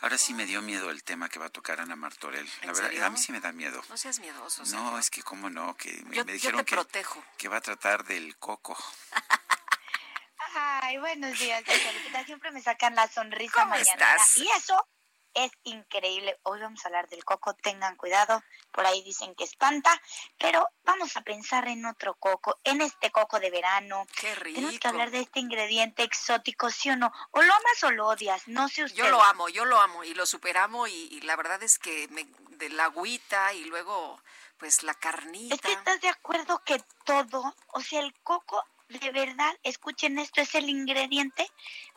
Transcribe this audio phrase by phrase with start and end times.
[0.00, 2.44] Ahora sí me dio miedo el tema que va a tocar Ana Martorell.
[2.46, 3.06] La ¿En verdad, serio?
[3.06, 3.82] a mí sí me da miedo.
[3.88, 4.62] No seas miedoso.
[4.62, 4.98] No, Sergio.
[4.98, 7.24] es que cómo no, que me, Yo- me yo dijeron te que, protejo.
[7.38, 8.76] que va a tratar del coco.
[10.54, 12.24] Ay, buenos días, Lupita.
[12.24, 13.92] Siempre me sacan la sonrisa ¿Cómo mañanera.
[14.16, 14.36] estás?
[14.38, 14.86] Y eso
[15.34, 16.38] es increíble.
[16.42, 17.54] Hoy vamos a hablar del coco.
[17.54, 18.42] Tengan cuidado.
[18.70, 20.00] Por ahí dicen que espanta.
[20.38, 22.58] Pero vamos a pensar en otro coco.
[22.64, 24.06] En este coco de verano.
[24.18, 24.56] Qué rico.
[24.56, 27.12] Tenemos que hablar de este ingrediente exótico, ¿sí o no?
[27.30, 28.46] O lo amas o lo odias.
[28.48, 28.98] No sé usted.
[28.98, 32.08] Yo lo amo, yo lo amo y lo superamo y, y la verdad es que
[32.08, 34.20] me, de la agüita y luego
[34.58, 35.56] pues la carnita.
[35.56, 38.64] Es que estás de acuerdo que todo, o sea, el coco,
[38.98, 41.50] de verdad, escuchen esto, es el ingrediente.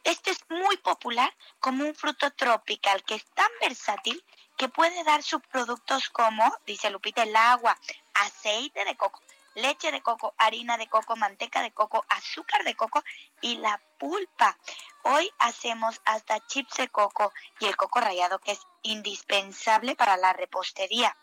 [0.03, 4.23] Este es muy popular como un fruto tropical que es tan versátil
[4.57, 7.77] que puede dar subproductos como, dice Lupita, el agua,
[8.13, 9.21] aceite de coco,
[9.55, 13.03] leche de coco, harina de coco, manteca de coco, azúcar de coco
[13.41, 14.57] y la pulpa.
[15.03, 20.33] Hoy hacemos hasta chips de coco y el coco rallado que es indispensable para la
[20.33, 21.15] repostería.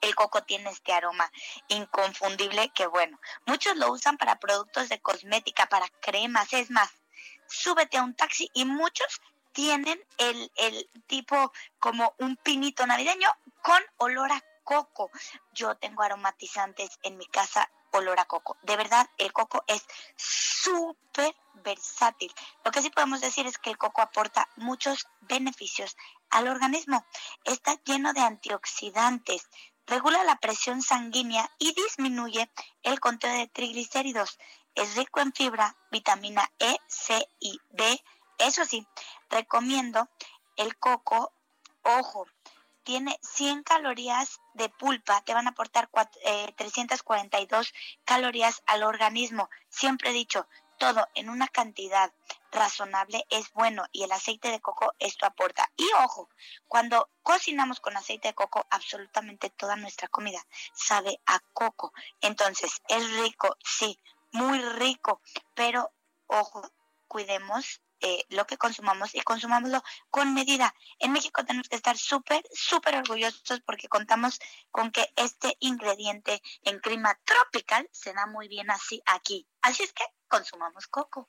[0.00, 1.30] El coco tiene este aroma
[1.68, 6.90] inconfundible que bueno, muchos lo usan para productos de cosmética, para cremas, es más,
[7.48, 9.20] súbete a un taxi y muchos
[9.52, 13.28] tienen el, el tipo como un pinito navideño
[13.62, 15.10] con olor a coco.
[15.52, 18.56] Yo tengo aromatizantes en mi casa olor a coco.
[18.62, 19.84] De verdad, el coco es
[20.16, 22.32] súper versátil.
[22.64, 25.96] Lo que sí podemos decir es que el coco aporta muchos beneficios
[26.30, 27.04] al organismo.
[27.44, 29.48] Está lleno de antioxidantes,
[29.90, 32.48] regula la presión sanguínea y disminuye
[32.82, 34.38] el conteo de triglicéridos.
[34.74, 38.02] Es rico en fibra, vitamina E, C y B.
[38.38, 38.86] Eso sí,
[39.28, 40.08] recomiendo
[40.56, 41.32] el coco,
[41.82, 42.26] ojo,
[42.84, 47.74] tiene 100 calorías de pulpa, te van a aportar cuat- eh, 342
[48.04, 49.50] calorías al organismo.
[49.68, 50.46] Siempre he dicho,
[50.78, 52.12] todo en una cantidad
[52.50, 55.70] razonable es bueno y el aceite de coco esto aporta.
[55.76, 56.28] Y ojo,
[56.66, 60.44] cuando cocinamos con aceite de coco, absolutamente toda nuestra comida
[60.74, 61.92] sabe a coco.
[62.20, 63.98] Entonces, es rico, sí,
[64.32, 65.20] muy rico,
[65.54, 65.92] pero
[66.26, 66.62] ojo,
[67.08, 70.74] cuidemos eh, lo que consumamos y consumámoslo con medida.
[70.98, 74.38] En México tenemos que estar súper, súper orgullosos porque contamos
[74.70, 79.46] con que este ingrediente en clima tropical se da muy bien así aquí.
[79.60, 81.28] Así es que consumamos coco.